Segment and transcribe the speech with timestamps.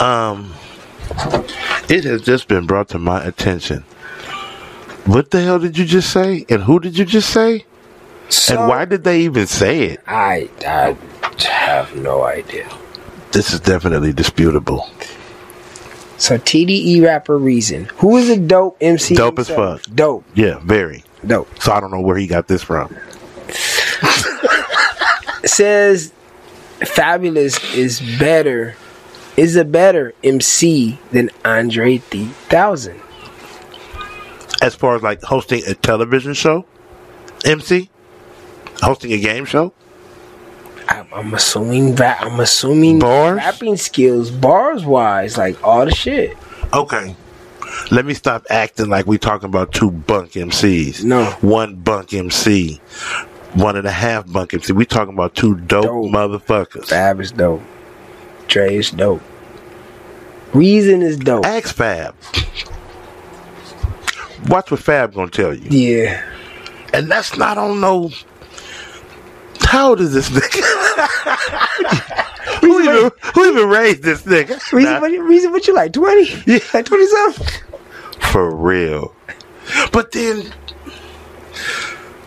[0.00, 0.52] Um,
[1.88, 3.82] it has just been brought to my attention.
[5.06, 6.44] What the hell did you just say?
[6.48, 7.64] And who did you just say?
[8.28, 10.00] So, and why did they even say it?
[10.06, 10.96] I I
[11.48, 12.68] have no idea.
[13.30, 14.88] This is definitely disputable.
[16.18, 19.14] So TDE rapper Reason, who is a dope MC?
[19.14, 19.82] Dope as fuck.
[19.94, 21.04] Dope, Yeah, very.
[21.26, 21.48] dope.
[21.62, 22.88] So I don't know where he got this from.
[25.44, 26.12] says
[26.80, 28.74] Fabolous is better,
[29.36, 33.00] is a better MC than Andre 3000.
[34.62, 36.64] As far as like hosting a television show,
[37.44, 37.90] MC,
[38.82, 39.72] hosting a game show,
[40.88, 43.36] I'm, I'm assuming that I'm assuming Bars?
[43.36, 46.36] rapping skills, bars wise, like all the shit.
[46.72, 47.14] Okay.
[47.90, 51.04] Let me stop acting like we talking about two bunk MCs.
[51.04, 51.24] No.
[51.42, 52.80] One bunk MC.
[53.54, 54.72] One and a half bunk MC.
[54.72, 56.06] We talking about two dope, Dope.
[56.10, 56.86] motherfuckers.
[56.86, 57.62] Fab is dope.
[58.48, 59.22] Dre is dope.
[60.56, 61.44] Reason is dope.
[61.44, 62.14] Ask Fab.
[64.48, 65.68] Watch what Fab gonna tell you.
[65.70, 66.22] Yeah.
[66.94, 68.10] And that's not on no
[69.60, 70.62] how old is this nigga?
[72.60, 74.72] who, even, who even raised this nigga?
[74.72, 75.92] Reason, Nah, what, reason what you like?
[75.92, 76.42] 20?
[76.46, 76.58] Yeah.
[76.72, 77.46] Like 20 something?
[78.32, 79.14] for real.
[79.92, 80.52] But then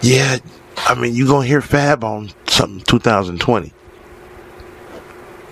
[0.00, 0.38] Yeah,
[0.78, 3.72] I mean you gonna hear Fab on something 2020.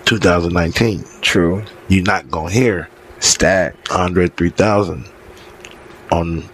[0.05, 1.03] 2019.
[1.21, 1.63] True.
[1.87, 2.89] You're not gonna hear
[3.19, 5.05] stack Andre 3000
[6.11, 6.47] on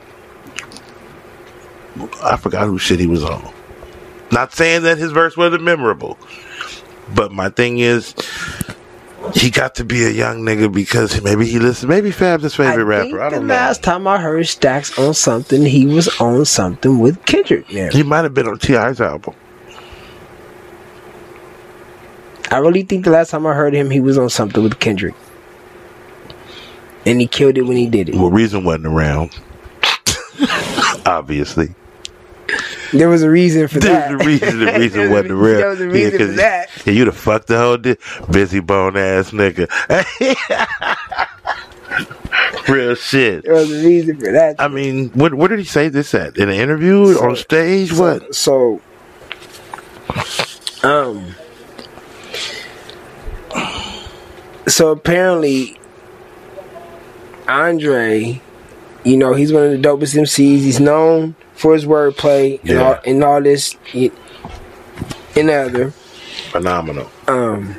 [2.23, 3.53] I forgot who shit he was on.
[4.31, 6.17] Not saying that his verse wasn't memorable,
[7.13, 8.15] but my thing is
[9.33, 11.89] he got to be a young nigga because maybe he listens.
[11.89, 13.21] Maybe Fab's his favorite I rapper.
[13.21, 13.53] I don't know.
[13.53, 17.89] last time I heard Stacks on something, he was on something with Kendrick now.
[17.91, 19.35] He might have been on T.I.'s album.
[22.51, 25.15] I really think the last time I heard him, he was on something with Kendrick.
[27.05, 28.15] And he killed it when he did it.
[28.15, 29.31] Well, Reason wasn't around.
[31.05, 31.73] Obviously,
[32.93, 34.09] There was a reason for that.
[34.09, 34.59] there's a reason.
[34.59, 35.57] The reason was wasn't around.
[35.57, 36.69] There was a reason 'cause for that.
[36.85, 37.95] Yeah, you'd have fucked the whole di-
[38.29, 39.67] Bizzy Bone ass nigga.
[42.69, 43.43] Real shit.
[43.43, 44.55] There was a reason for that.
[44.59, 46.37] I mean, what where did he say this at?
[46.37, 47.17] In an interview?
[47.19, 47.91] on stage?
[47.93, 48.33] What?
[48.35, 48.81] So,
[50.83, 51.35] um,
[54.71, 55.77] so apparently,
[57.47, 58.41] Andre,
[59.03, 60.59] you know, he's one of the dopest MCs.
[60.59, 63.75] He's known for his wordplay and all and all this
[65.35, 65.91] and other.
[66.51, 67.09] Phenomenal.
[67.27, 67.75] Um,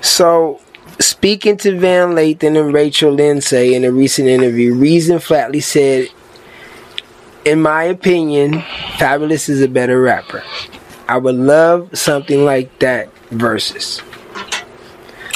[0.00, 0.60] so,
[0.98, 6.08] speaking to Van Lathan and Rachel Lindsay in a recent interview, Reason flatly said,
[7.44, 8.60] In my opinion,
[8.98, 10.42] Fabolous is a better rapper.
[11.08, 14.00] I would love something like that versus.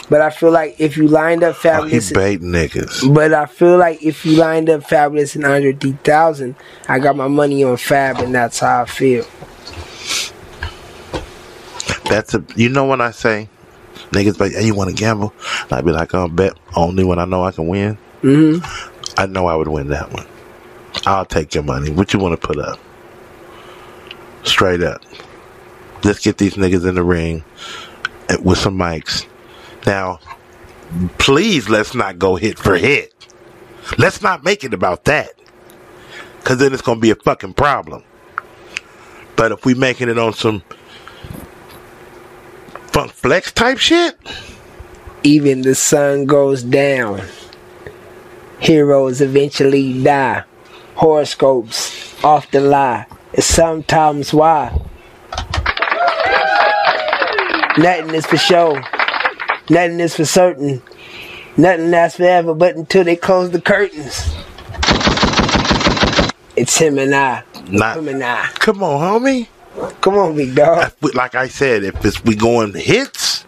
[0.09, 3.13] But I feel like if you lined up Oh, he Fabolous, niggas.
[3.13, 6.55] but I feel like if you lined up Fabolous and Andre 3000,
[6.89, 9.25] I got my money on Fab, and that's how I feel.
[12.09, 12.45] That's a.
[12.55, 13.49] You know when I say
[14.13, 15.35] niggas like, hey, you want to gamble?
[15.63, 17.99] And I'd be like, I'll bet only when I know I can win.
[18.23, 18.59] hmm
[19.19, 20.27] I know I would win that one.
[21.05, 21.91] I'll take your money.
[21.91, 22.79] What you want to put up?
[24.45, 25.03] Straight up.
[26.07, 27.43] Let's get these niggas in the ring
[28.41, 29.27] with some mics.
[29.85, 30.21] Now,
[31.19, 33.13] please let's not go hit for hit.
[33.99, 35.31] Let's not make it about that.
[36.45, 38.05] Cause then it's gonna be a fucking problem.
[39.35, 40.63] But if we making it on some
[42.93, 44.17] Funk Flex type shit,
[45.25, 47.21] even the sun goes down.
[48.61, 50.45] Heroes eventually die.
[50.95, 53.07] Horoscopes off the lie.
[53.33, 54.86] It's sometimes why.
[57.79, 58.81] Nothing is for show.
[59.69, 60.83] Nothing is for certain.
[61.57, 64.35] Nothing lasts forever but until they close the curtains.
[66.57, 67.43] It's him and I.
[67.69, 67.99] not.
[67.99, 68.47] Him and I.
[68.55, 69.49] Come on, homie.
[70.01, 70.93] Come on, big dog.
[71.03, 73.45] We- like I said, if it's we going hits,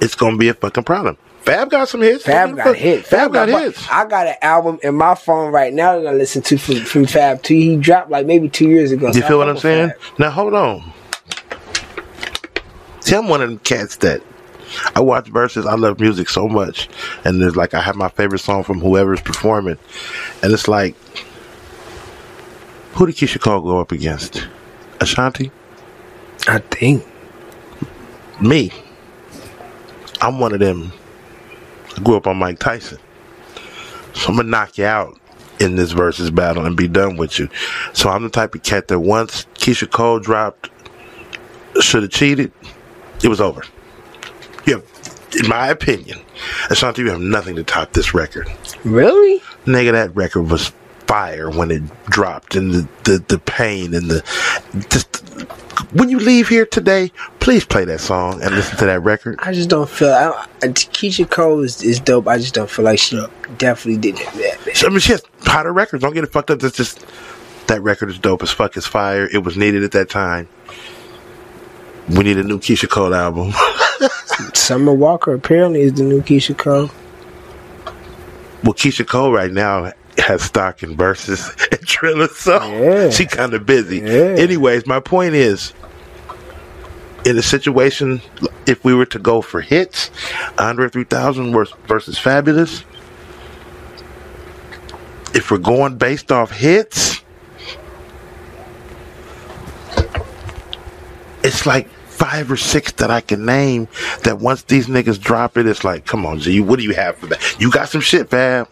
[0.00, 1.18] it's gonna be a fucking problem.
[1.42, 2.24] Fab got some hits.
[2.24, 3.04] Fab got hit.
[3.04, 3.86] Fab got hits.
[3.90, 7.04] I got an album in my phone right now that I listen to from, from
[7.04, 7.54] Fab too.
[7.54, 9.08] He dropped like maybe two years ago.
[9.08, 9.88] You so feel what I'm saying?
[9.90, 10.18] Fab.
[10.18, 10.92] Now hold on.
[13.12, 14.22] See, I'm one of them cats that
[14.94, 15.66] I watch Verzuz.
[15.66, 16.88] I love music so much,
[17.26, 19.76] and there's like I have my favorite song from whoever's performing,
[20.42, 20.96] and it's like,
[22.94, 24.48] who did Keyshia Cole go up against?
[24.98, 25.52] Ashanti.
[26.48, 27.04] I think.
[28.40, 28.72] Me.
[30.22, 30.90] I'm one of them.
[31.94, 32.96] I grew up on Mike Tyson.
[34.14, 35.20] So I'm gonna knock you out
[35.60, 37.50] in this versus battle and be done with you.
[37.92, 40.70] So I'm the type of cat that once Keyshia Cole dropped
[41.78, 42.50] should have cheated,
[43.22, 43.62] It was over.
[44.66, 46.20] You have, in my opinion,
[46.70, 48.50] Ashanti, you have nothing to top this record.
[48.84, 49.40] Really?
[49.64, 50.72] Nigga, that record was
[51.06, 54.22] fire when it dropped, and the the, the pain and the
[54.90, 55.22] just.
[55.92, 57.10] When you leave here today,
[57.40, 59.38] please play that song and listen to that record.
[59.40, 60.12] I just don't feel.
[60.12, 62.28] I, I, Keyshia Cole is, is dope.
[62.28, 63.22] I just don't feel like she
[63.58, 64.84] definitely did that.
[64.84, 66.02] I mean, she has hotter records.
[66.02, 66.60] Don't get it fucked up.
[66.60, 67.04] That's just
[67.66, 68.76] that record is dope as fuck.
[68.76, 69.28] It's fire.
[69.32, 70.48] It was needed at that time.
[72.08, 73.52] We need a new Keyshia Cole album.
[74.54, 76.90] Summer Walker apparently is the new Keyshia Cole.
[78.64, 83.10] Well, Keyshia Cole right now has stock in Verzuz and Triller, so Yeah.
[83.10, 83.98] she kind of busy.
[83.98, 84.34] Yeah.
[84.38, 85.72] Anyways, my point is,
[87.24, 88.20] in a situation,
[88.66, 90.10] if we were to go for hits,
[90.58, 92.84] Andre 3000 vers- versus Fabolous,
[95.34, 97.11] if we're going based off hits,
[101.44, 103.88] it's like five or six that I can name
[104.24, 107.16] that once these niggas drop it, it's like, come on, G, what do you have
[107.16, 107.60] for that?
[107.60, 108.66] You got some shit, fam.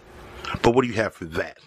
[0.62, 1.58] But what do you have for that?